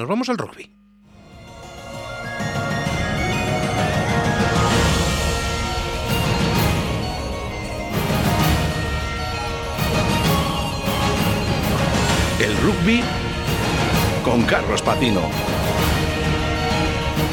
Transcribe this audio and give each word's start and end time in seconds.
Nos 0.00 0.08
vamos 0.08 0.30
al 0.30 0.38
rugby. 0.38 0.70
El 12.38 12.56
rugby 12.62 13.02
con 14.24 14.40
Carlos 14.44 14.80
Patino. 14.80 15.20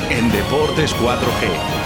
En 0.10 0.30
Deportes 0.30 0.94
4G. 0.98 1.78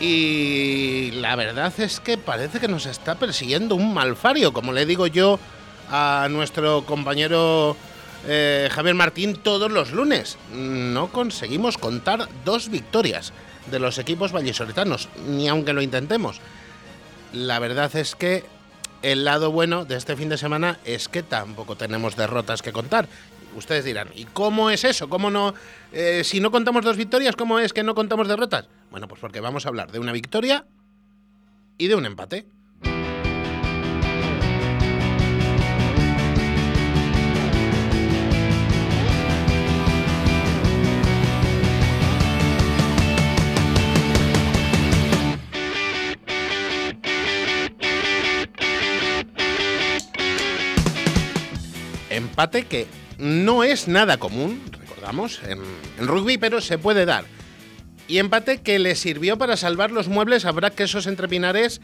Y 0.00 0.63
la 1.34 1.42
verdad 1.46 1.72
es 1.78 1.98
que 1.98 2.16
parece 2.16 2.60
que 2.60 2.68
nos 2.68 2.86
está 2.86 3.16
persiguiendo 3.16 3.74
un 3.74 3.92
malfario, 3.92 4.52
como 4.52 4.72
le 4.72 4.86
digo 4.86 5.08
yo 5.08 5.40
a 5.90 6.28
nuestro 6.30 6.86
compañero 6.86 7.76
eh, 8.28 8.68
Javier 8.70 8.94
Martín 8.94 9.34
todos 9.42 9.72
los 9.72 9.90
lunes. 9.90 10.38
No 10.52 11.08
conseguimos 11.08 11.76
contar 11.76 12.28
dos 12.44 12.68
victorias 12.68 13.32
de 13.68 13.80
los 13.80 13.98
equipos 13.98 14.30
vallisoletanos, 14.30 15.08
ni 15.26 15.48
aunque 15.48 15.72
lo 15.72 15.82
intentemos. 15.82 16.40
La 17.32 17.58
verdad 17.58 17.94
es 17.96 18.14
que 18.14 18.44
el 19.02 19.24
lado 19.24 19.50
bueno 19.50 19.84
de 19.84 19.96
este 19.96 20.14
fin 20.14 20.28
de 20.28 20.38
semana 20.38 20.78
es 20.84 21.08
que 21.08 21.24
tampoco 21.24 21.74
tenemos 21.74 22.14
derrotas 22.14 22.62
que 22.62 22.72
contar. 22.72 23.08
Ustedes 23.56 23.84
dirán, 23.84 24.10
¿y 24.14 24.24
cómo 24.26 24.70
es 24.70 24.84
eso? 24.84 25.08
¿Cómo 25.08 25.32
no? 25.32 25.52
Eh, 25.92 26.22
si 26.22 26.38
no 26.38 26.52
contamos 26.52 26.84
dos 26.84 26.96
victorias, 26.96 27.34
¿cómo 27.34 27.58
es 27.58 27.72
que 27.72 27.82
no 27.82 27.96
contamos 27.96 28.28
derrotas? 28.28 28.68
Bueno, 28.92 29.08
pues 29.08 29.20
porque 29.20 29.40
vamos 29.40 29.66
a 29.66 29.70
hablar 29.70 29.90
de 29.90 29.98
una 29.98 30.12
victoria 30.12 30.64
y 31.78 31.88
de 31.88 31.94
un 31.94 32.06
empate. 32.06 32.46
Empate 52.10 52.64
que 52.66 52.86
no 53.18 53.64
es 53.64 53.88
nada 53.88 54.18
común, 54.18 54.62
recordamos, 54.70 55.40
en, 55.48 55.60
rugby, 55.98 56.38
pero 56.38 56.60
se 56.60 56.78
puede 56.78 57.06
dar. 57.06 57.24
Y 58.06 58.18
empate 58.18 58.60
que 58.60 58.78
le 58.78 58.94
sirvió 58.94 59.38
para 59.38 59.56
salvar 59.56 59.90
los 59.90 60.08
muebles. 60.08 60.44
A 60.44 60.52
Brac 60.52 60.74
Quesos 60.74 61.06
Entre 61.06 61.28
Pinares, 61.28 61.80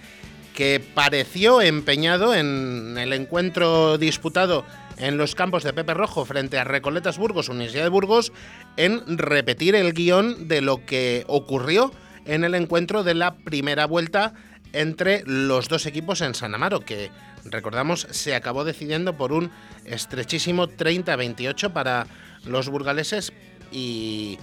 que 0.55 0.81
pareció 0.95 1.63
empeñado 1.63 2.35
en 2.35 2.97
el 2.99 3.13
encuentro 3.13 3.97
disputado 3.99 4.65
en 4.99 5.17
los 5.17 5.35
campos 5.35 5.65
de 5.65 5.73
Pepe 5.73 5.95
Rojo 5.95 6.25
frente 6.25 6.59
a 6.59 6.65
Recoletas 6.65 7.17
Burgos, 7.17 7.49
Universidad 7.49 7.85
de 7.85 7.89
Burgos, 7.89 8.33
en 8.77 9.19
repetir 9.19 9.75
el 9.75 9.95
guion 9.95 10.47
de 10.49 10.61
lo 10.61 10.85
que 10.85 11.25
ocurrió 11.27 11.93
en 12.27 12.45
el 12.45 12.55
encuentro 12.55 13.03
de 13.03 13.15
la 13.15 13.37
primera 13.37 13.87
vuelta 13.87 14.35
entre 14.73 15.23
los 15.27 15.69
dos 15.69 15.87
equipos 15.87 16.21
en 16.21 16.35
San 16.35 16.55
Amaro, 16.55 16.81
que 16.81 17.11
recordamos 17.45 18.07
se 18.11 18.35
acabó 18.35 18.65
decidiendo 18.65 19.17
por 19.17 19.33
un 19.33 19.51
estrechísimo 19.85 20.69
30-28 20.69 21.73
para 21.73 22.07
los 22.45 22.69
burgaleses 22.69 23.33
y 23.73 24.39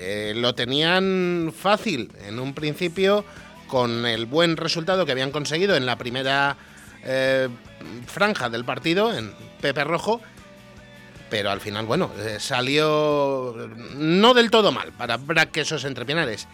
eh, 0.00 0.32
lo 0.36 0.54
tenían 0.54 1.52
fácil 1.56 2.12
en 2.24 2.38
un 2.38 2.54
principio 2.54 3.24
con 3.66 4.06
el 4.06 4.26
buen 4.26 4.56
resultado 4.56 5.04
que 5.04 5.12
habían 5.12 5.32
conseguido 5.32 5.76
en 5.76 5.86
la 5.86 5.98
primera 5.98 6.56
eh, 7.04 7.48
franja 8.06 8.48
del 8.48 8.64
partido, 8.64 9.12
en 9.12 9.32
Pepe 9.60 9.82
Rojo, 9.84 10.20
pero 11.30 11.50
al 11.50 11.60
final, 11.60 11.84
bueno, 11.86 12.12
eh, 12.18 12.36
salió 12.38 13.54
no 13.96 14.34
del 14.34 14.50
todo 14.50 14.72
mal 14.72 14.92
para 14.92 15.16
Braquesos 15.16 15.84
entre 15.84 16.06
Pinares. 16.06 16.46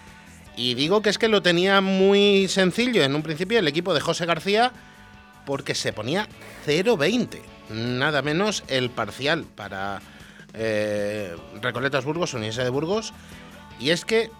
Y 0.56 0.74
digo 0.74 1.02
que 1.02 1.10
es 1.10 1.18
que 1.18 1.28
lo 1.28 1.42
tenía 1.42 1.80
muy 1.80 2.48
sencillo 2.48 3.02
en 3.02 3.14
un 3.14 3.22
principio 3.22 3.58
el 3.58 3.68
equipo 3.68 3.92
de 3.92 4.00
José 4.00 4.24
García 4.24 4.72
porque 5.44 5.74
se 5.74 5.92
ponía 5.92 6.28
0-20, 6.66 7.40
nada 7.70 8.22
menos 8.22 8.64
el 8.68 8.88
parcial 8.88 9.44
para 9.54 10.00
eh, 10.54 11.36
Recoletas 11.60 12.04
Burgos, 12.04 12.34
Universidad 12.34 12.64
de 12.64 12.70
Burgos. 12.70 13.12
Y 13.78 13.90
es 13.90 14.04
que 14.04 14.30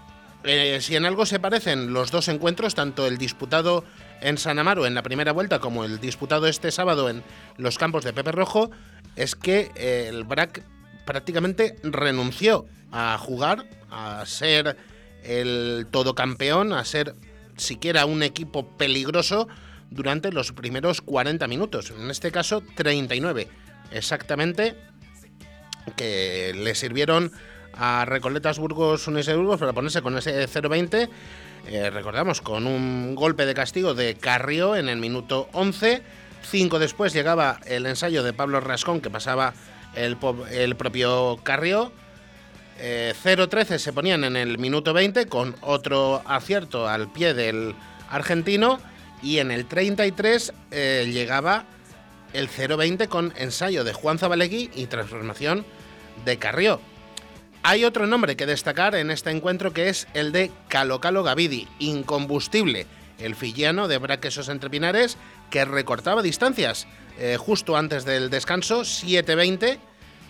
eh, 0.44 0.78
si 0.80 0.94
en 0.94 1.06
algo 1.06 1.26
se 1.26 1.40
parecen 1.40 1.92
los 1.92 2.10
dos 2.10 2.28
encuentros, 2.28 2.74
tanto 2.74 3.06
el 3.06 3.18
disputado 3.18 3.84
en 4.20 4.38
San 4.38 4.58
Amaro 4.58 4.86
en 4.86 4.94
la 4.94 5.02
primera 5.02 5.32
vuelta 5.32 5.58
como 5.58 5.84
el 5.84 6.00
disputado 6.00 6.46
este 6.46 6.70
sábado 6.70 7.08
en 7.08 7.22
los 7.56 7.78
campos 7.78 8.04
de 8.04 8.12
Pepe 8.12 8.32
Rojo, 8.32 8.70
es 9.16 9.34
que 9.34 9.70
eh, 9.74 10.06
el 10.08 10.24
BRAC 10.24 10.62
prácticamente 11.06 11.76
renunció 11.82 12.66
a 12.92 13.16
jugar, 13.18 13.66
a 13.90 14.24
ser 14.26 14.76
el 15.22 15.86
todo 15.90 16.14
campeón, 16.14 16.72
a 16.72 16.84
ser 16.84 17.14
siquiera 17.56 18.04
un 18.04 18.22
equipo 18.22 18.76
peligroso 18.76 19.48
durante 19.90 20.30
los 20.30 20.52
primeros 20.52 21.00
40 21.00 21.46
minutos, 21.48 21.90
en 21.90 22.10
este 22.10 22.30
caso 22.30 22.62
39 22.74 23.48
exactamente, 23.92 24.76
que 25.96 26.52
le 26.54 26.74
sirvieron 26.74 27.32
a 27.76 28.04
Recoletas 28.04 28.58
Burgos 28.58 29.06
Unise 29.08 29.34
Burgos 29.34 29.60
para 29.60 29.72
ponerse 29.72 30.02
con 30.02 30.16
ese 30.16 30.48
0-20. 30.48 31.08
Eh, 31.66 31.90
recordamos, 31.90 32.40
con 32.40 32.66
un 32.66 33.14
golpe 33.14 33.46
de 33.46 33.54
castigo 33.54 33.94
de 33.94 34.16
Carrió 34.16 34.76
en 34.76 34.88
el 34.88 34.98
minuto 34.98 35.48
11. 35.52 36.02
Cinco 36.42 36.78
después 36.78 37.12
llegaba 37.12 37.58
el 37.66 37.86
ensayo 37.86 38.22
de 38.22 38.32
Pablo 38.32 38.60
Rascón 38.60 39.00
que 39.00 39.10
pasaba 39.10 39.54
el, 39.94 40.16
el 40.50 40.76
propio 40.76 41.38
Carrió. 41.42 41.92
0-13 42.78 43.70
eh, 43.70 43.78
se 43.78 43.92
ponían 43.92 44.24
en 44.24 44.36
el 44.36 44.58
minuto 44.58 44.92
20 44.92 45.26
con 45.26 45.54
otro 45.60 46.22
acierto 46.26 46.88
al 46.88 47.10
pie 47.12 47.32
del 47.32 47.74
argentino 48.10 48.80
y 49.22 49.38
en 49.38 49.50
el 49.50 49.66
33 49.66 50.52
eh, 50.72 51.08
llegaba 51.12 51.64
el 52.32 52.48
0-20 52.48 53.08
con 53.08 53.32
ensayo 53.36 53.84
de 53.84 53.92
Juan 53.92 54.18
Zabalegui 54.18 54.70
y 54.74 54.86
transformación 54.86 55.64
de 56.24 56.38
Carrió. 56.38 56.80
Hay 57.62 57.84
otro 57.84 58.06
nombre 58.06 58.36
que 58.36 58.46
destacar 58.46 58.94
en 58.94 59.10
este 59.10 59.30
encuentro 59.30 59.72
que 59.72 59.88
es 59.88 60.06
el 60.12 60.32
de 60.32 60.50
Calo 60.68 61.00
Calo 61.00 61.22
Gavidi, 61.22 61.66
incombustible, 61.78 62.86
el 63.18 63.34
fillano 63.34 63.88
de 63.88 63.98
Braquesos 63.98 64.48
Entre 64.48 64.68
Pinares 64.68 65.16
que 65.50 65.64
recortaba 65.64 66.22
distancias 66.22 66.86
eh, 67.18 67.36
justo 67.38 67.76
antes 67.76 68.04
del 68.04 68.28
descanso, 68.28 68.80
7-20 68.80 69.78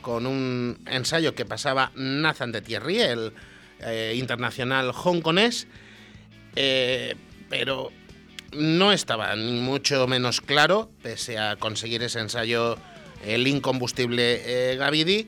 con 0.02 0.26
un 0.26 0.78
ensayo 0.86 1.34
que 1.34 1.46
pasaba 1.46 1.90
Nathan 1.94 2.52
de 2.52 2.60
Thierry, 2.60 3.00
el 3.00 3.32
eh, 3.80 4.14
internacional 4.16 4.92
hongkonés, 4.92 5.66
eh, 6.56 7.14
pero 7.48 7.90
no 8.52 8.92
estaba 8.92 9.34
ni 9.34 9.60
mucho 9.60 10.06
menos 10.06 10.42
claro, 10.42 10.90
pese 11.02 11.38
a 11.38 11.56
conseguir 11.56 12.02
ese 12.02 12.20
ensayo 12.20 12.76
el 13.24 13.46
incombustible 13.46 14.76
Gavidi, 14.76 15.26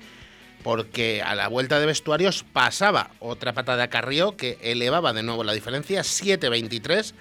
porque 0.67 1.23
a 1.23 1.37
la 1.37 1.47
vuelta 1.47 1.79
de 1.79 1.87
vestuarios 1.87 2.45
pasaba 2.53 3.13
otra 3.21 3.53
patada 3.53 3.85
a 3.85 3.89
Carrió 3.89 4.37
que 4.37 4.59
elevaba 4.61 5.13
de 5.13 5.23
nuevo 5.23 5.45
la 5.45 5.53
diferencia, 5.53 6.01
7-23 6.01 7.15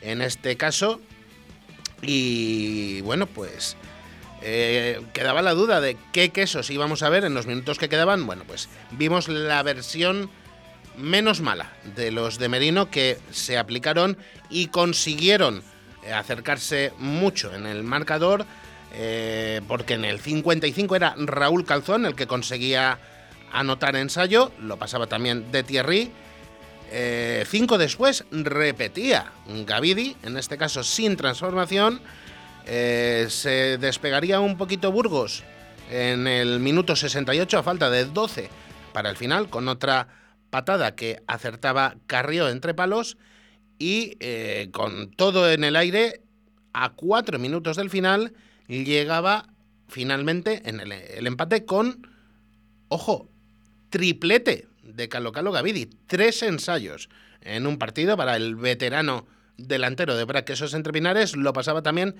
en 0.00 0.20
este 0.20 0.56
caso, 0.56 1.00
y 2.02 3.00
bueno, 3.02 3.26
pues 3.26 3.76
eh, 4.42 5.00
quedaba 5.12 5.42
la 5.42 5.54
duda 5.54 5.80
de 5.80 5.96
qué 6.12 6.30
quesos 6.30 6.70
íbamos 6.70 7.04
a 7.04 7.08
ver 7.08 7.22
en 7.24 7.34
los 7.34 7.46
minutos 7.46 7.78
que 7.78 7.88
quedaban. 7.88 8.26
Bueno, 8.26 8.42
pues 8.48 8.68
vimos 8.90 9.28
la 9.28 9.62
versión 9.62 10.28
menos 10.96 11.40
mala 11.40 11.70
de 11.94 12.10
los 12.10 12.40
de 12.40 12.48
Merino 12.48 12.90
que 12.90 13.16
se 13.30 13.58
aplicaron 13.58 14.18
y 14.50 14.66
consiguieron 14.66 15.62
acercarse 16.12 16.92
mucho 16.98 17.54
en 17.54 17.64
el 17.66 17.84
marcador, 17.84 18.44
eh, 18.92 19.60
porque 19.68 19.94
en 19.94 20.04
el 20.04 20.20
55 20.20 20.96
era 20.96 21.14
Raúl 21.16 21.64
Calzón 21.64 22.06
el 22.06 22.14
que 22.14 22.26
conseguía 22.26 22.98
anotar 23.52 23.96
ensayo, 23.96 24.52
lo 24.60 24.76
pasaba 24.76 25.06
también 25.06 25.50
de 25.52 25.62
Thierry. 25.62 26.10
cinco 27.46 27.78
después 27.78 28.24
repetía 28.30 29.32
Gavidi, 29.66 30.16
en 30.22 30.36
este 30.36 30.56
caso 30.56 30.82
sin 30.82 31.16
transformación, 31.16 32.00
eh, 32.70 33.28
se 33.30 33.78
despegaría 33.78 34.40
un 34.40 34.58
poquito 34.58 34.92
Burgos 34.92 35.42
en 35.90 36.26
el 36.26 36.60
minuto 36.60 36.96
68 36.96 37.58
a 37.58 37.62
falta 37.62 37.88
de 37.88 38.04
12 38.04 38.50
para 38.92 39.08
el 39.08 39.16
final 39.16 39.48
con 39.48 39.68
otra 39.68 40.08
patada 40.50 40.94
que 40.94 41.22
acertaba 41.26 41.94
Carrió 42.06 42.50
entre 42.50 42.74
palos 42.74 43.16
y 43.78 44.18
eh, 44.20 44.68
con 44.70 45.10
todo 45.12 45.50
en 45.50 45.64
el 45.64 45.76
aire 45.76 46.20
a 46.74 46.90
cuatro 46.90 47.38
minutos 47.38 47.78
del 47.78 47.88
final 47.88 48.34
llegaba 48.68 49.46
finalmente 49.88 50.62
en 50.68 50.80
el, 50.80 51.26
empate 51.26 51.64
con, 51.64 52.06
ojo, 52.88 53.28
triplete 53.90 54.68
de 54.82 55.08
Calo 55.08 55.32
Calo 55.32 55.52
Gavidi, 55.52 55.90
tres 56.06 56.42
ensayos 56.42 57.08
en 57.40 57.66
un 57.66 57.78
partido 57.78 58.16
para 58.16 58.36
el 58.36 58.56
veterano 58.56 59.26
delantero 59.56 60.16
de 60.16 60.24
Braquesos 60.24 60.74
Entre 60.74 60.92
Pinares, 60.92 61.36
lo 61.36 61.52
pasaba 61.52 61.82
también 61.82 62.16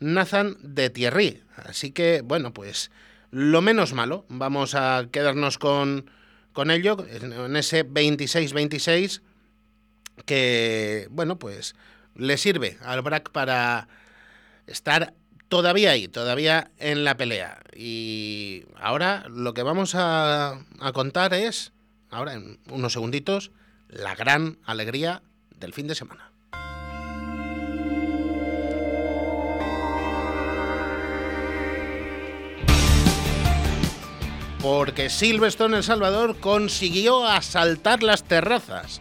Nathan 0.00 0.56
de 0.62 0.90
Thierry. 0.90 1.42
Así 1.56 1.92
que, 1.92 2.22
bueno, 2.22 2.52
pues 2.52 2.90
lo 3.30 3.60
menos 3.60 3.92
malo. 3.92 4.24
Vamos 4.28 4.74
a 4.74 5.06
quedarnos 5.12 5.58
con, 5.58 6.10
con 6.52 6.70
ello, 6.70 7.04
en 7.08 7.56
ese 7.56 7.86
26-26, 7.86 9.20
que, 10.24 11.06
bueno, 11.10 11.38
pues 11.38 11.74
le 12.14 12.36
sirve 12.36 12.78
al 12.82 13.02
BRAC 13.02 13.30
para 13.30 13.88
estar 14.66 15.14
todavía 15.50 15.90
ahí, 15.90 16.08
todavía 16.08 16.70
en 16.78 17.04
la 17.04 17.18
pelea. 17.18 17.60
Y 17.76 18.64
ahora 18.80 19.26
lo 19.28 19.52
que 19.52 19.62
vamos 19.62 19.94
a, 19.94 20.64
contar 20.94 21.34
es, 21.34 21.72
ahora 22.08 22.32
en 22.34 22.58
unos 22.70 22.94
segunditos, 22.94 23.50
la 23.88 24.14
gran 24.14 24.58
alegría 24.64 25.22
del 25.58 25.74
fin 25.74 25.86
de 25.86 25.94
semana. 25.94 26.28
porque 34.62 35.08
Silverstone 35.08 35.78
El 35.78 35.82
Salvador 35.82 36.36
consiguió 36.38 37.26
asaltar 37.26 38.02
las 38.02 38.24
terrazas. 38.24 39.00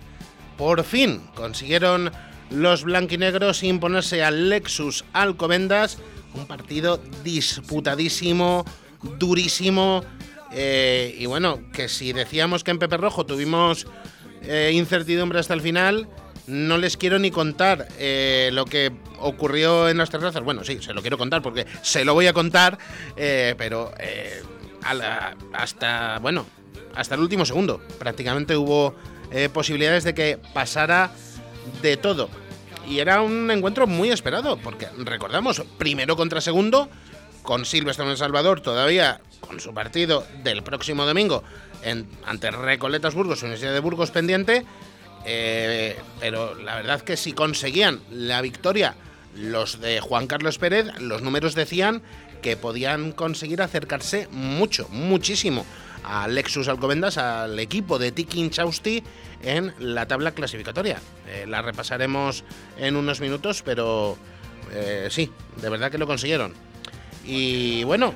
Por 0.57 0.85
fin 0.85 1.21
consiguieron 1.35 2.13
los 2.49 2.85
blanquinegros 2.85 3.63
imponerse 3.63 4.23
al 4.23 4.47
Lexus 4.47 5.03
Alcobendas, 5.11 5.97
un 6.33 6.45
partido 6.45 6.99
disputadísimo, 7.23 8.65
durísimo. 9.17 10.03
Eh, 10.51 11.15
y 11.17 11.25
bueno, 11.25 11.59
que 11.71 11.87
si 11.89 12.13
decíamos 12.13 12.63
que 12.63 12.71
en 12.71 12.79
Pepe 12.79 12.97
Rojo 12.97 13.25
tuvimos 13.25 13.87
eh, 14.41 14.71
incertidumbre 14.73 15.39
hasta 15.39 15.53
el 15.53 15.61
final, 15.61 16.07
no 16.47 16.77
les 16.77 16.97
quiero 16.97 17.19
ni 17.19 17.29
contar 17.29 17.87
eh, 17.99 18.49
lo 18.53 18.65
que 18.65 18.91
ocurrió 19.19 19.89
en 19.89 19.97
las 19.97 20.09
terrazas. 20.09 20.43
Bueno, 20.43 20.63
sí, 20.63 20.79
se 20.81 20.93
lo 20.93 21.01
quiero 21.01 21.17
contar 21.17 21.41
porque 21.41 21.67
se 21.83 22.03
lo 22.05 22.13
voy 22.13 22.27
a 22.27 22.33
contar, 22.33 22.77
pero 23.15 23.91
hasta, 25.53 26.19
bueno, 26.19 26.45
hasta 26.95 27.15
el 27.15 27.21
último 27.21 27.45
segundo. 27.45 27.81
Prácticamente 27.99 28.55
hubo 28.57 28.95
eh, 29.31 29.49
posibilidades 29.49 30.03
de 30.03 30.13
que 30.13 30.39
pasara 30.53 31.11
de 31.81 31.97
todo. 31.97 32.29
Y 32.87 32.99
era 32.99 33.21
un 33.21 33.49
encuentro 33.51 33.87
muy 33.87 34.09
esperado, 34.09 34.57
porque 34.57 34.87
recordamos, 34.97 35.61
primero 35.77 36.15
contra 36.15 36.41
segundo, 36.41 36.89
con 37.43 37.65
Silvestre 37.65 38.09
en 38.09 38.17
Salvador 38.17 38.61
todavía 38.61 39.21
con 39.39 39.59
su 39.59 39.73
partido 39.73 40.25
del 40.43 40.63
próximo 40.63 41.05
domingo 41.05 41.43
en, 41.83 42.07
ante 42.25 42.51
Recoletas 42.51 43.15
Burgos, 43.15 43.41
Universidad 43.41 43.73
de 43.73 43.79
Burgos 43.79 44.11
pendiente. 44.11 44.65
Eh, 45.25 45.97
pero 46.19 46.55
la 46.55 46.75
verdad 46.75 47.01
que 47.01 47.17
si 47.17 47.33
conseguían 47.33 47.99
la 48.09 48.41
victoria 48.41 48.95
los 49.35 49.79
de 49.79 49.99
Juan 50.01 50.27
Carlos 50.27 50.57
Pérez, 50.57 50.87
los 50.99 51.21
números 51.21 51.55
decían 51.55 52.01
que 52.41 52.55
podían 52.55 53.11
conseguir 53.11 53.61
acercarse 53.61 54.27
mucho, 54.31 54.87
muchísimo 54.89 55.65
a 56.09 56.27
Lexus 56.27 56.67
Alcobendas, 56.67 57.17
al 57.17 57.59
equipo 57.59 57.99
de 57.99 58.11
Tiki 58.11 58.49
Chausti 58.49 59.03
en 59.43 59.73
la 59.79 60.07
tabla 60.07 60.31
clasificatoria. 60.31 60.99
Eh, 61.27 61.45
la 61.47 61.61
repasaremos 61.61 62.43
en 62.77 62.95
unos 62.95 63.21
minutos, 63.21 63.61
pero 63.63 64.17
eh, 64.71 65.07
sí, 65.11 65.31
de 65.61 65.69
verdad 65.69 65.91
que 65.91 65.97
lo 65.97 66.07
consiguieron. 66.07 66.53
Y 67.25 67.83
bueno, 67.83 68.15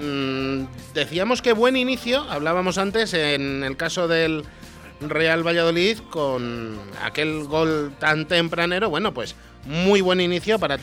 mm, 0.00 0.94
decíamos 0.94 1.42
que 1.42 1.52
buen 1.52 1.76
inicio, 1.76 2.22
hablábamos 2.30 2.78
antes 2.78 3.12
en 3.12 3.62
el 3.62 3.76
caso 3.76 4.08
del 4.08 4.44
Real 5.00 5.46
Valladolid 5.46 5.98
con 6.10 6.80
aquel 7.02 7.44
gol 7.44 7.92
tan 7.98 8.26
tempranero, 8.26 8.88
bueno, 8.88 9.12
pues 9.12 9.34
muy 9.66 10.00
buen 10.00 10.20
inicio 10.20 10.58
para, 10.58 10.78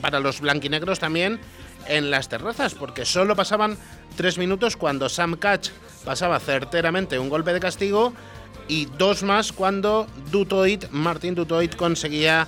para 0.00 0.20
los 0.20 0.40
blanquinegros 0.40 0.98
también 0.98 1.40
en 1.88 2.10
las 2.10 2.28
terrazas, 2.28 2.74
porque 2.74 3.04
solo 3.04 3.36
pasaban 3.36 3.76
tres 4.16 4.38
minutos 4.38 4.76
cuando 4.76 5.08
Sam 5.08 5.36
Catch 5.36 5.70
pasaba 6.06 6.38
certeramente 6.38 7.18
un 7.18 7.28
golpe 7.28 7.52
de 7.52 7.58
castigo 7.58 8.14
y 8.68 8.86
dos 8.86 9.24
más 9.24 9.52
cuando 9.52 10.06
Dutoit, 10.30 10.88
Martin 10.90 11.34
Dutoit 11.34 11.74
conseguía 11.74 12.46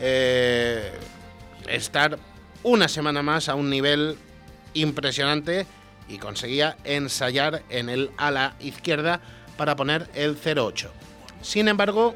eh, 0.00 0.92
estar 1.68 2.18
una 2.62 2.88
semana 2.88 3.22
más 3.22 3.50
a 3.50 3.54
un 3.54 3.68
nivel 3.68 4.16
impresionante 4.72 5.66
y 6.08 6.16
conseguía 6.16 6.78
ensayar 6.84 7.62
en 7.68 7.90
el 7.90 8.10
ala 8.16 8.56
izquierda 8.60 9.20
para 9.58 9.76
poner 9.76 10.08
el 10.14 10.40
0-8. 10.40 10.88
Sin 11.42 11.68
embargo, 11.68 12.14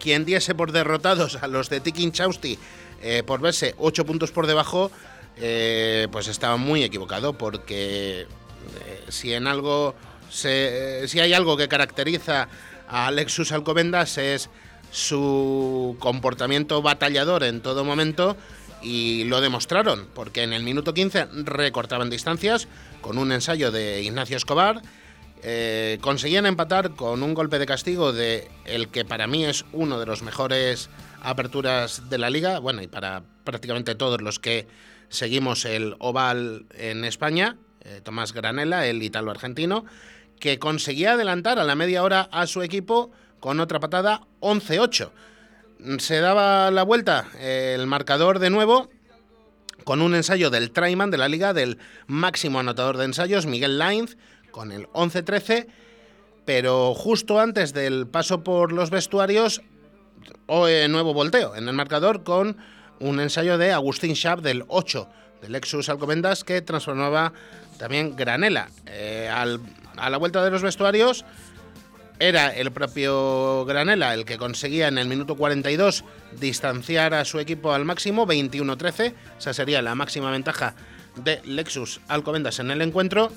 quien 0.00 0.24
diese 0.24 0.54
por 0.56 0.72
derrotados 0.72 1.36
a 1.36 1.46
los 1.46 1.70
de 1.70 1.80
Tikin 1.80 2.10
Chausti 2.10 2.58
eh, 3.02 3.22
por 3.24 3.40
verse 3.40 3.74
8 3.78 4.04
puntos 4.04 4.32
por 4.32 4.48
debajo 4.48 4.90
eh, 5.36 6.08
pues 6.10 6.28
estaba 6.28 6.56
muy 6.56 6.82
equivocado 6.82 7.34
porque 7.34 8.26
si 9.08 9.32
en 9.32 9.46
algo 9.46 9.94
si 10.28 10.48
hay 11.20 11.32
algo 11.32 11.56
que 11.56 11.68
caracteriza 11.68 12.48
a 12.88 13.06
Alexus 13.06 13.52
Alcobendas 13.52 14.18
es 14.18 14.50
su 14.90 15.96
comportamiento 16.00 16.82
batallador 16.82 17.44
en 17.44 17.60
todo 17.60 17.84
momento 17.84 18.36
y 18.82 19.24
lo 19.24 19.40
demostraron 19.40 20.08
porque 20.14 20.42
en 20.42 20.52
el 20.52 20.62
minuto 20.62 20.94
15 20.94 21.28
recortaban 21.44 22.10
distancias 22.10 22.68
con 23.00 23.18
un 23.18 23.32
ensayo 23.32 23.70
de 23.70 24.02
Ignacio 24.02 24.36
Escobar 24.36 24.82
eh, 25.42 25.98
conseguían 26.00 26.46
empatar 26.46 26.94
con 26.94 27.22
un 27.22 27.34
golpe 27.34 27.58
de 27.58 27.66
castigo 27.66 28.12
de 28.12 28.50
el 28.64 28.88
que 28.88 29.04
para 29.04 29.26
mí 29.26 29.44
es 29.44 29.64
uno 29.72 30.00
de 30.00 30.06
los 30.06 30.22
mejores 30.22 30.88
aperturas 31.22 32.08
de 32.08 32.18
la 32.18 32.30
liga, 32.30 32.58
bueno, 32.58 32.82
y 32.82 32.86
para 32.86 33.22
prácticamente 33.44 33.94
todos 33.94 34.20
los 34.20 34.38
que 34.38 34.66
seguimos 35.08 35.64
el 35.64 35.94
Oval 35.98 36.66
en 36.74 37.04
España, 37.04 37.56
eh, 37.86 38.00
Tomás 38.02 38.32
Granela, 38.32 38.86
el 38.86 39.02
italo-argentino, 39.02 39.84
que 40.40 40.58
conseguía 40.58 41.12
adelantar 41.12 41.58
a 41.58 41.64
la 41.64 41.74
media 41.74 42.02
hora 42.02 42.28
a 42.30 42.46
su 42.46 42.62
equipo 42.62 43.10
con 43.40 43.60
otra 43.60 43.80
patada 43.80 44.22
11-8. 44.40 45.10
Se 45.98 46.20
daba 46.20 46.70
la 46.70 46.82
vuelta 46.82 47.28
el 47.38 47.86
marcador 47.86 48.38
de 48.38 48.50
nuevo 48.50 48.90
con 49.84 50.02
un 50.02 50.14
ensayo 50.14 50.50
del 50.50 50.72
Traiman 50.72 51.12
de 51.12 51.18
la 51.18 51.28
liga, 51.28 51.52
del 51.52 51.78
máximo 52.08 52.58
anotador 52.58 52.96
de 52.96 53.04
ensayos, 53.04 53.46
Miguel 53.46 53.78
Lainz, 53.78 54.16
con 54.50 54.72
el 54.72 54.88
11-13, 54.88 55.68
pero 56.44 56.92
justo 56.92 57.38
antes 57.38 57.72
del 57.72 58.08
paso 58.08 58.42
por 58.42 58.72
los 58.72 58.90
vestuarios, 58.90 59.62
o 60.46 60.66
eh, 60.66 60.88
nuevo 60.88 61.14
volteo 61.14 61.54
en 61.54 61.68
el 61.68 61.74
marcador 61.74 62.24
con 62.24 62.56
un 62.98 63.20
ensayo 63.20 63.58
de 63.58 63.72
Agustín 63.72 64.14
Schaap 64.14 64.40
del 64.40 64.64
8 64.68 65.08
del 65.42 65.52
Lexus 65.52 65.88
Alcobendas 65.88 66.44
que 66.44 66.62
transformaba 66.62 67.32
también 67.78 68.16
Granela. 68.16 68.68
Eh, 68.86 69.28
a 69.28 70.10
la 70.10 70.16
vuelta 70.18 70.44
de 70.44 70.50
los 70.50 70.62
vestuarios 70.62 71.24
era 72.18 72.48
el 72.48 72.72
propio 72.72 73.64
Granela 73.66 74.14
el 74.14 74.24
que 74.24 74.38
conseguía 74.38 74.88
en 74.88 74.98
el 74.98 75.06
minuto 75.06 75.36
42 75.36 76.04
distanciar 76.40 77.12
a 77.14 77.24
su 77.24 77.38
equipo 77.38 77.72
al 77.72 77.84
máximo, 77.84 78.26
21-13. 78.26 79.14
Esa 79.38 79.52
sería 79.52 79.82
la 79.82 79.94
máxima 79.94 80.30
ventaja 80.30 80.74
de 81.16 81.40
Lexus 81.44 82.00
Alcobendas 82.08 82.58
en 82.58 82.70
el 82.70 82.80
encuentro. 82.82 83.30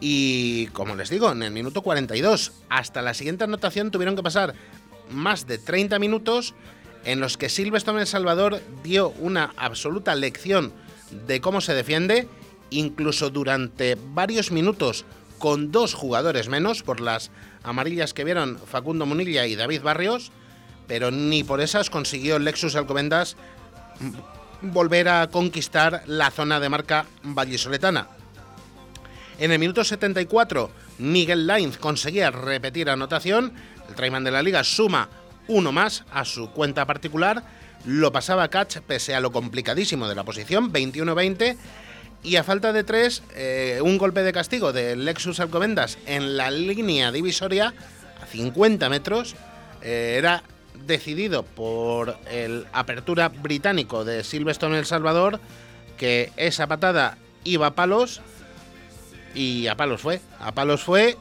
Y 0.00 0.66
como 0.68 0.96
les 0.96 1.10
digo, 1.10 1.32
en 1.32 1.42
el 1.42 1.50
minuto 1.50 1.82
42 1.82 2.52
hasta 2.68 3.02
la 3.02 3.14
siguiente 3.14 3.44
anotación 3.44 3.90
tuvieron 3.90 4.16
que 4.16 4.22
pasar 4.22 4.54
más 5.10 5.46
de 5.46 5.58
30 5.58 5.98
minutos 5.98 6.54
en 7.04 7.20
los 7.20 7.36
que 7.36 7.48
Silvestre 7.48 7.98
El 7.98 8.06
Salvador 8.06 8.60
dio 8.82 9.10
una 9.18 9.52
absoluta 9.56 10.14
lección 10.14 10.72
de 11.26 11.40
cómo 11.40 11.60
se 11.60 11.74
defiende, 11.74 12.28
incluso 12.78 13.30
durante 13.30 13.96
varios 14.14 14.50
minutos 14.50 15.04
con 15.38 15.72
dos 15.72 15.94
jugadores 15.94 16.48
menos 16.48 16.82
por 16.82 17.00
las 17.00 17.30
amarillas 17.62 18.14
que 18.14 18.24
vieron 18.24 18.58
Facundo 18.58 19.06
Munilla 19.06 19.46
y 19.46 19.56
David 19.56 19.82
Barrios, 19.82 20.32
pero 20.86 21.10
ni 21.10 21.44
por 21.44 21.60
esas 21.60 21.90
consiguió 21.90 22.38
Lexus 22.38 22.76
Alcobendas 22.76 23.36
volver 24.62 25.08
a 25.08 25.28
conquistar 25.28 26.02
la 26.06 26.30
zona 26.30 26.60
de 26.60 26.68
marca 26.68 27.06
vallisoletana. 27.22 28.08
En 29.38 29.50
el 29.50 29.58
minuto 29.58 29.82
74, 29.82 30.70
Miguel 30.98 31.46
Lainz 31.46 31.76
conseguía 31.76 32.30
repetir 32.30 32.88
anotación, 32.88 33.52
el 33.88 33.94
Traiman 33.94 34.24
de 34.24 34.30
la 34.30 34.42
Liga 34.42 34.62
suma 34.64 35.08
uno 35.48 35.72
más 35.72 36.04
a 36.12 36.24
su 36.24 36.50
cuenta 36.50 36.86
particular. 36.86 37.42
Lo 37.84 38.12
pasaba 38.12 38.48
Catch 38.48 38.78
pese 38.78 39.14
a 39.14 39.20
lo 39.20 39.32
complicadísimo 39.32 40.08
de 40.08 40.14
la 40.14 40.24
posición, 40.24 40.72
21-20. 40.72 41.56
Y 42.24 42.36
a 42.36 42.42
falta 42.42 42.72
de 42.72 42.84
tres, 42.84 43.22
eh, 43.34 43.80
un 43.82 43.98
golpe 43.98 44.22
de 44.22 44.32
castigo 44.32 44.72
de 44.72 44.96
Lexus 44.96 45.40
Alcobendas 45.40 45.98
en 46.06 46.38
la 46.38 46.50
línea 46.50 47.12
divisoria, 47.12 47.74
a 48.22 48.26
50 48.26 48.88
metros, 48.88 49.36
eh, 49.82 50.16
era 50.16 50.42
decidido 50.86 51.42
por 51.42 52.16
el 52.30 52.66
apertura 52.72 53.28
británico 53.28 54.06
de 54.06 54.24
Silverstone 54.24 54.78
El 54.78 54.86
Salvador 54.86 55.38
que 55.98 56.32
esa 56.36 56.66
patada 56.66 57.18
iba 57.44 57.68
a 57.68 57.74
palos 57.74 58.22
y 59.34 59.66
a 59.66 59.76
palos 59.76 60.00
fue. 60.00 60.22
A 60.40 60.52
palos 60.52 60.82
fue 60.82 61.18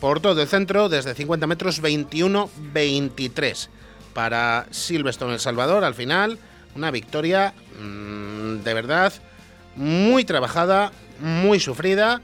por 0.00 0.20
todo 0.20 0.40
el 0.40 0.46
centro, 0.46 0.88
desde 0.88 1.16
50 1.16 1.48
metros, 1.48 1.82
21-23 1.82 3.68
para 4.14 4.66
Silverstone 4.70 5.34
El 5.34 5.40
Salvador 5.40 5.82
al 5.82 5.94
final. 5.94 6.38
Una 6.76 6.92
victoria 6.92 7.52
mm, 7.80 8.58
de 8.62 8.74
verdad 8.74 9.12
muy 9.78 10.24
trabajada, 10.24 10.90
muy 11.20 11.60
sufrida 11.60 12.20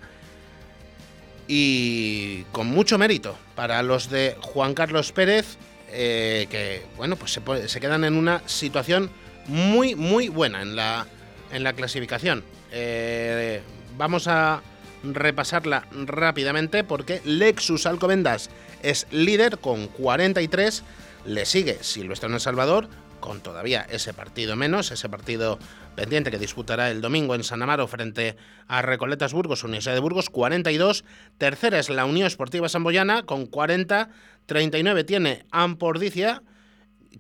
y 1.47 2.43
con 2.51 2.67
mucho 2.67 2.99
mérito 2.99 3.39
para 3.55 3.83
los 3.83 4.11
de 4.11 4.37
Juan 4.41 4.75
Carlos 4.75 5.13
Pérez, 5.13 5.57
eh, 5.93 6.49
que 6.51 6.83
bueno, 6.97 7.17
pues 7.17 7.41
se, 7.67 7.81
quedan 7.81 8.05
en 8.05 8.17
una 8.17 8.43
situación 8.47 9.11
muy, 9.47 9.95
muy 9.95 10.29
buena 10.29 10.63
en 10.63 10.75
la, 10.75 11.07
en 11.53 11.63
la 11.63 11.75
clasificación. 11.75 12.43
Eh, 12.73 13.63
vamos 13.97 14.27
a 14.27 14.61
repasarla 15.05 15.87
rápidamente 15.93 16.83
porque 16.83 17.21
Lexus 17.25 17.87
Alcobendas 17.87 18.51
es 18.83 19.07
líder 19.13 19.59
con 19.59 19.87
43, 19.87 20.83
le 21.27 21.47
sigue 21.47 21.79
Silvestre 21.83 22.29
en 22.29 22.35
El 22.35 22.41
Salvador 22.41 22.89
con 23.21 23.41
todavía 23.41 23.87
ese 23.89 24.13
partido 24.13 24.57
menos, 24.57 24.91
ese 24.91 25.09
partido 25.09 25.59
pendiente 25.95 26.31
que 26.31 26.39
disputará 26.39 26.91
el 26.91 27.01
domingo 27.01 27.35
en 27.35 27.45
San 27.45 27.63
Amaro 27.63 27.87
frente 27.87 28.37
a 28.67 28.83
Recoletas 28.83 29.33
Burgos, 29.33 29.65
Universidad 29.65 29.95
de 29.95 30.01
Burgos, 30.01 30.31
42. 30.31 31.05
Tercera 31.39 31.79
es 31.79 31.89
la 31.89 32.05
Unión 32.05 32.27
Esportiva 32.27 32.69
Samboyana 32.69 33.25
con 33.25 33.47
40. 33.47 34.11
39 34.47 35.05
tiene 35.05 35.47
Ampordicia. 35.51 36.43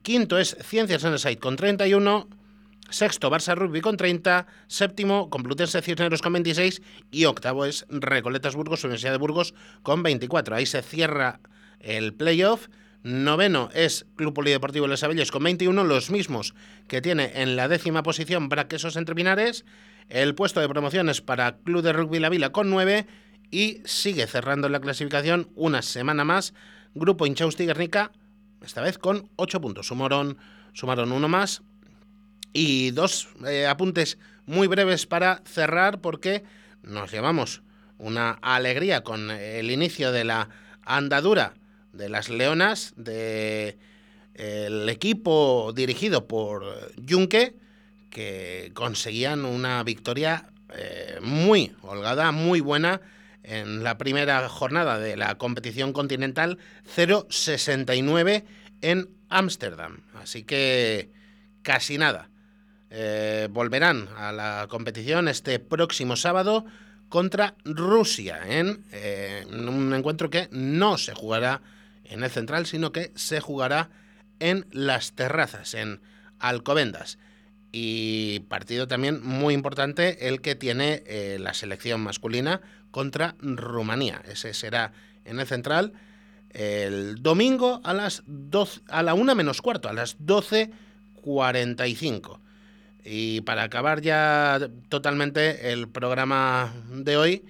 Quinto 0.02 0.38
es 0.38 0.56
Ciencias 0.62 1.04
en 1.04 1.14
el 1.14 1.38
con 1.38 1.56
31. 1.56 2.28
Sexto, 2.90 3.30
Barça 3.30 3.56
Rugby 3.56 3.80
con 3.80 3.96
30. 3.96 4.46
Séptimo, 4.66 5.30
Complutense 5.30 5.80
Cisneros 5.82 6.22
con 6.22 6.32
26. 6.32 6.82
Y 7.10 7.24
octavo 7.24 7.64
es 7.64 7.86
Recoletas 7.88 8.54
Burgos, 8.54 8.84
Universidad 8.84 9.12
de 9.12 9.18
Burgos 9.18 9.54
con 9.82 10.02
24. 10.02 10.56
Ahí 10.56 10.66
se 10.66 10.82
cierra 10.82 11.40
el 11.80 12.14
playoff. 12.14 12.68
Noveno 13.04 13.68
es 13.74 14.06
Club 14.16 14.32
Polideportivo 14.32 14.86
Les 14.86 15.02
Abelles 15.04 15.30
con 15.30 15.42
21, 15.44 15.84
los 15.84 16.10
mismos 16.10 16.54
que 16.88 17.02
tiene 17.02 17.32
en 17.34 17.54
la 17.54 17.68
décima 17.68 18.02
posición 18.02 18.48
Braquesos 18.48 18.96
Entre 18.96 19.14
Pinares. 19.14 19.66
El 20.08 20.34
puesto 20.34 20.60
de 20.60 20.70
promoción 20.70 21.10
es 21.10 21.20
para 21.20 21.58
Club 21.58 21.82
de 21.82 21.92
Rugby 21.92 22.18
La 22.18 22.30
Vila 22.30 22.50
con 22.50 22.70
9 22.70 23.06
y 23.50 23.82
sigue 23.84 24.26
cerrando 24.26 24.70
la 24.70 24.80
clasificación 24.80 25.50
una 25.54 25.82
semana 25.82 26.24
más 26.24 26.54
Grupo 26.94 27.26
Inchausti 27.26 27.66
Guernica, 27.66 28.10
esta 28.64 28.80
vez 28.80 28.96
con 28.96 29.28
8 29.36 29.60
puntos. 29.60 29.86
Sumaron, 29.86 30.38
sumaron 30.72 31.12
uno 31.12 31.28
más 31.28 31.60
y 32.54 32.90
dos 32.92 33.28
eh, 33.46 33.66
apuntes 33.66 34.16
muy 34.46 34.66
breves 34.66 35.04
para 35.04 35.42
cerrar 35.44 36.00
porque 36.00 36.42
nos 36.82 37.12
llevamos 37.12 37.60
una 37.98 38.30
alegría 38.40 39.02
con 39.02 39.30
el 39.30 39.70
inicio 39.70 40.10
de 40.10 40.24
la 40.24 40.48
andadura 40.86 41.52
de 41.94 42.08
las 42.08 42.28
Leonas, 42.28 42.92
de 42.96 43.78
el 44.34 44.88
equipo 44.88 45.72
dirigido 45.74 46.26
por 46.26 46.64
Junque, 47.08 47.54
que 48.10 48.70
conseguían 48.74 49.44
una 49.44 49.82
victoria 49.82 50.50
eh, 50.76 51.18
muy 51.22 51.72
holgada, 51.82 52.32
muy 52.32 52.60
buena 52.60 53.00
en 53.42 53.84
la 53.84 53.98
primera 53.98 54.48
jornada 54.48 54.98
de 54.98 55.16
la 55.16 55.36
competición 55.36 55.92
continental, 55.92 56.58
0-69 56.96 58.44
en 58.80 59.08
Ámsterdam. 59.28 60.00
Así 60.14 60.44
que 60.44 61.10
casi 61.62 61.98
nada. 61.98 62.30
Eh, 62.90 63.48
volverán 63.50 64.08
a 64.16 64.32
la 64.32 64.66
competición 64.68 65.26
este 65.26 65.58
próximo 65.58 66.14
sábado 66.16 66.64
contra 67.08 67.54
Rusia 67.64 68.40
eh, 68.46 69.44
en 69.50 69.68
un 69.68 69.92
encuentro 69.92 70.30
que 70.30 70.48
no 70.52 70.96
se 70.96 71.12
jugará 71.12 71.60
en 72.04 72.22
el 72.22 72.30
central, 72.30 72.66
sino 72.66 72.92
que 72.92 73.10
se 73.14 73.40
jugará 73.40 73.88
en 74.40 74.66
las 74.70 75.12
terrazas, 75.12 75.74
en 75.74 76.00
Alcobendas. 76.38 77.18
Y 77.72 78.40
partido 78.48 78.86
también 78.86 79.22
muy 79.22 79.54
importante 79.54 80.28
el 80.28 80.40
que 80.40 80.54
tiene 80.54 81.02
eh, 81.06 81.38
la 81.40 81.54
selección 81.54 82.00
masculina 82.00 82.60
contra 82.90 83.34
Rumanía. 83.40 84.22
Ese 84.28 84.54
será 84.54 84.92
en 85.24 85.40
el 85.40 85.46
central 85.46 85.92
el 86.50 87.20
domingo 87.20 87.80
a 87.82 87.92
las 87.92 88.22
12, 88.26 88.82
a 88.88 89.02
la 89.02 89.14
1 89.14 89.34
menos 89.34 89.60
cuarto, 89.60 89.88
a 89.88 89.92
las 89.92 90.20
12.45. 90.20 92.38
Y 93.04 93.40
para 93.40 93.64
acabar 93.64 94.00
ya 94.00 94.70
totalmente 94.88 95.72
el 95.72 95.88
programa 95.88 96.72
de 96.90 97.16
hoy, 97.16 97.44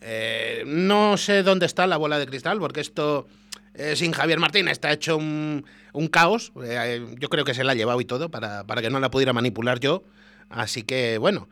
eh, 0.00 0.62
no 0.66 1.18
sé 1.18 1.42
dónde 1.42 1.66
está 1.66 1.86
la 1.86 1.98
bola 1.98 2.18
de 2.18 2.26
cristal, 2.26 2.58
porque 2.58 2.80
esto 2.80 3.28
eh, 3.74 3.96
sin 3.96 4.12
Javier 4.12 4.38
Martín 4.38 4.68
está 4.68 4.92
hecho 4.92 5.16
un, 5.16 5.64
caos. 6.10 6.52
Eh, 6.62 7.14
yo 7.18 7.28
creo 7.28 7.44
que 7.44 7.54
se 7.54 7.64
la 7.64 7.72
ha 7.72 7.74
llevado 7.74 8.00
y 8.00 8.04
todo 8.04 8.30
para, 8.30 8.64
para, 8.64 8.82
que 8.82 8.90
no 8.90 9.00
la 9.00 9.10
pudiera 9.10 9.32
manipular 9.32 9.80
yo. 9.80 10.04
Así 10.48 10.82
que 10.82 11.18
bueno, 11.18 11.48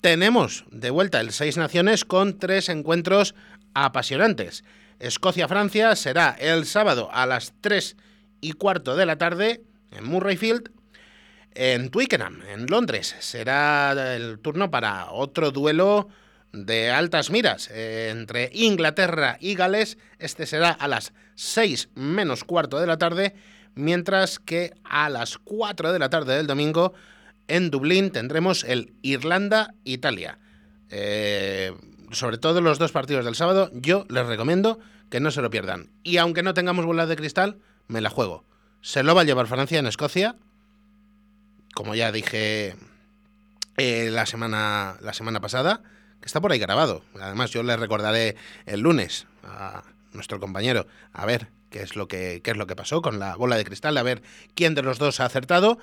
tenemos 0.00 0.64
de 0.70 0.90
vuelta 0.90 1.20
el 1.20 1.32
Seis 1.32 1.56
Naciones 1.56 2.04
con 2.04 2.38
tres 2.38 2.68
encuentros 2.68 3.34
apasionantes. 3.74 4.64
Escocia-Francia 4.98 5.96
será 5.96 6.36
el 6.38 6.66
sábado 6.66 7.08
a 7.12 7.26
las 7.26 7.54
3 7.60 7.96
y 8.40 8.52
cuarto 8.52 8.96
de 8.96 9.06
la 9.06 9.16
tarde 9.16 9.62
en 9.90 10.04
Murrayfield. 10.04 10.70
En 11.52 11.90
Twickenham, 11.90 12.42
en 12.48 12.66
Londres, 12.66 13.16
será 13.18 14.14
el 14.14 14.38
turno 14.38 14.70
para 14.70 15.10
otro 15.10 15.50
duelo 15.50 16.08
de 16.52 16.90
altas 16.90 17.30
miras 17.30 17.68
eh, 17.72 18.10
entre 18.10 18.50
Inglaterra 18.52 19.36
y 19.40 19.54
Gales. 19.54 19.98
Este 20.18 20.46
será 20.46 20.70
a 20.70 20.86
las 20.86 21.12
6 21.40 21.88
menos 21.94 22.44
cuarto 22.44 22.78
de 22.80 22.86
la 22.86 22.98
tarde, 22.98 23.34
mientras 23.74 24.38
que 24.38 24.74
a 24.84 25.08
las 25.08 25.38
4 25.38 25.90
de 25.90 25.98
la 25.98 26.10
tarde 26.10 26.36
del 26.36 26.46
domingo 26.46 26.92
en 27.48 27.70
Dublín 27.70 28.10
tendremos 28.10 28.62
el 28.62 28.92
Irlanda-Italia. 29.00 30.38
Eh, 30.90 31.72
sobre 32.10 32.36
todo 32.36 32.60
los 32.60 32.78
dos 32.78 32.92
partidos 32.92 33.24
del 33.24 33.36
sábado, 33.36 33.70
yo 33.72 34.04
les 34.10 34.26
recomiendo 34.26 34.80
que 35.08 35.20
no 35.20 35.30
se 35.30 35.40
lo 35.40 35.48
pierdan. 35.48 35.88
Y 36.02 36.18
aunque 36.18 36.42
no 36.42 36.52
tengamos 36.52 36.84
bolas 36.84 37.08
de 37.08 37.16
cristal, 37.16 37.56
me 37.88 38.02
la 38.02 38.10
juego. 38.10 38.44
Se 38.82 39.02
lo 39.02 39.14
va 39.14 39.22
a 39.22 39.24
llevar 39.24 39.46
Francia 39.46 39.78
en 39.78 39.86
Escocia, 39.86 40.36
como 41.72 41.94
ya 41.94 42.12
dije 42.12 42.76
eh, 43.78 44.10
la, 44.12 44.26
semana, 44.26 44.98
la 45.00 45.14
semana 45.14 45.40
pasada 45.40 45.80
que 46.20 46.26
está 46.26 46.42
por 46.42 46.52
ahí 46.52 46.58
grabado. 46.58 47.02
Además, 47.18 47.50
yo 47.50 47.62
le 47.62 47.78
recordaré 47.78 48.36
el 48.66 48.80
lunes 48.80 49.26
nuestro 50.12 50.40
compañero 50.40 50.86
a 51.12 51.26
ver 51.26 51.48
qué 51.70 51.82
es 51.82 51.96
lo 51.96 52.08
que 52.08 52.40
qué 52.42 52.50
es 52.52 52.56
lo 52.56 52.66
que 52.66 52.76
pasó 52.76 53.02
con 53.02 53.18
la 53.18 53.36
bola 53.36 53.56
de 53.56 53.64
cristal, 53.64 53.96
a 53.96 54.02
ver 54.02 54.22
quién 54.54 54.74
de 54.74 54.82
los 54.82 54.98
dos 54.98 55.20
ha 55.20 55.24
acertado. 55.24 55.78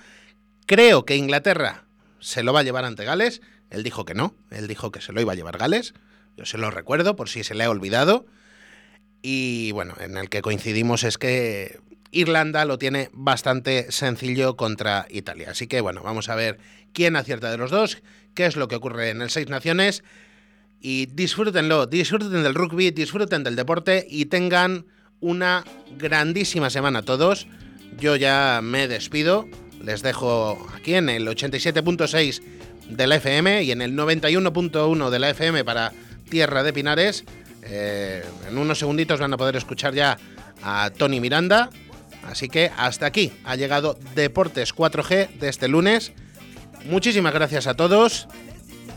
Creo 0.65 1.05
que 1.05 1.15
Inglaterra 1.15 1.85
se 2.19 2.43
lo 2.43 2.53
va 2.53 2.61
a 2.61 2.63
llevar 2.63 2.85
ante 2.85 3.05
Gales. 3.05 3.41
Él 3.69 3.83
dijo 3.83 4.05
que 4.05 4.13
no, 4.13 4.35
él 4.51 4.67
dijo 4.67 4.91
que 4.91 5.01
se 5.01 5.13
lo 5.13 5.21
iba 5.21 5.33
a 5.33 5.35
llevar 5.35 5.57
Gales. 5.57 5.93
Yo 6.35 6.45
se 6.45 6.57
lo 6.57 6.71
recuerdo 6.71 7.15
por 7.15 7.29
si 7.29 7.43
se 7.43 7.55
le 7.55 7.63
ha 7.63 7.69
olvidado. 7.69 8.25
Y 9.21 9.71
bueno, 9.71 9.95
en 9.99 10.17
el 10.17 10.29
que 10.29 10.41
coincidimos 10.41 11.03
es 11.03 11.17
que 11.17 11.79
Irlanda 12.11 12.65
lo 12.65 12.77
tiene 12.77 13.09
bastante 13.13 13.91
sencillo 13.91 14.55
contra 14.55 15.07
Italia. 15.09 15.51
Así 15.51 15.67
que 15.67 15.81
bueno, 15.81 16.03
vamos 16.03 16.29
a 16.29 16.35
ver 16.35 16.59
quién 16.93 17.15
acierta 17.15 17.51
de 17.51 17.57
los 17.57 17.71
dos, 17.71 18.01
qué 18.33 18.45
es 18.45 18.55
lo 18.55 18.67
que 18.67 18.75
ocurre 18.75 19.09
en 19.09 19.21
el 19.21 19.29
Seis 19.29 19.49
Naciones 19.49 20.03
y 20.81 21.07
disfrútenlo, 21.07 21.85
disfruten 21.87 22.43
del 22.43 22.55
rugby, 22.55 22.91
disfruten 22.91 23.43
del 23.43 23.55
deporte 23.55 24.05
y 24.09 24.25
tengan 24.25 24.85
una 25.19 25.63
grandísima 25.97 26.69
semana 26.69 27.01
todos. 27.01 27.47
Yo 27.99 28.15
ya 28.15 28.59
me 28.61 28.87
despido, 28.87 29.47
les 29.83 30.03
dejo 30.03 30.67
aquí 30.75 30.95
en 30.95 31.09
el 31.09 31.27
87.6 31.27 32.41
de 32.89 33.07
la 33.07 33.15
FM 33.15 33.63
y 33.63 33.71
en 33.71 33.81
el 33.81 33.95
91.1 33.95 35.09
de 35.09 35.19
la 35.19 35.29
FM 35.31 35.63
para 35.63 35.93
Tierra 36.29 36.63
de 36.63 36.73
Pinares. 36.73 37.25
Eh, 37.63 38.23
en 38.47 38.57
unos 38.57 38.79
segunditos 38.79 39.19
van 39.19 39.33
a 39.33 39.37
poder 39.37 39.55
escuchar 39.55 39.93
ya 39.93 40.17
a 40.61 40.91
Tony 40.95 41.19
Miranda. 41.19 41.69
Así 42.23 42.49
que 42.49 42.71
hasta 42.77 43.05
aquí 43.05 43.31
ha 43.45 43.55
llegado 43.55 43.97
Deportes 44.13 44.75
4G 44.75 45.29
de 45.39 45.49
este 45.49 45.67
lunes. 45.67 46.11
Muchísimas 46.85 47.33
gracias 47.33 47.67
a 47.67 47.73
todos 47.75 48.27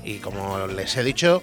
y 0.04 0.18
como 0.18 0.66
les 0.66 0.96
he 0.96 1.04
dicho, 1.04 1.42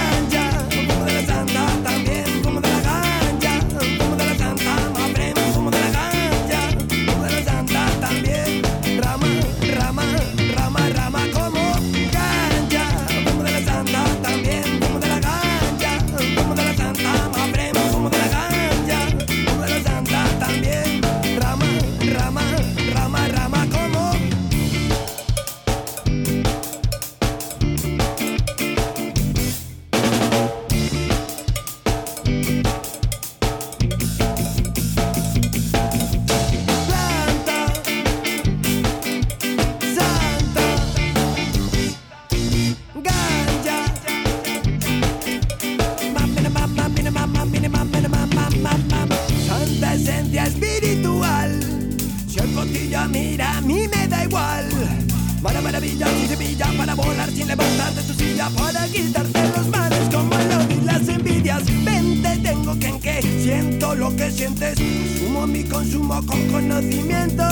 levantarte 57.51 58.01
tu 58.03 58.13
silla 58.13 58.49
para 58.57 58.87
quitarte 58.87 59.41
los 59.55 59.67
males 59.67 59.99
como 60.13 60.33
el 60.35 60.51
odio 60.51 60.77
y 60.81 60.85
las 60.85 61.07
envidias. 61.07 61.63
Vente, 61.83 62.37
tengo 62.37 62.79
que 62.79 62.87
en 62.87 62.99
que 62.99 63.21
siento 63.43 63.95
lo 63.95 64.15
que 64.15 64.31
sientes. 64.31 64.79
Sumo 65.19 65.47
mi 65.47 65.63
consumo 65.63 66.25
con 66.25 66.41
conocimiento. 66.47 67.43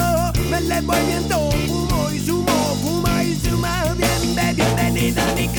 Me 0.50 0.58
elevo 0.58 0.94
al 0.94 1.06
viento, 1.06 1.52
fumo 1.68 2.12
y 2.12 2.20
sumo, 2.20 2.78
fuma 2.82 3.24
y 3.24 3.36
suma. 3.36 3.96
Bien, 3.98 4.56
bienvenida 4.56 5.22
a 5.30 5.36
mi. 5.36 5.50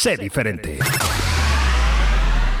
Sé 0.00 0.16
diferente. 0.16 0.78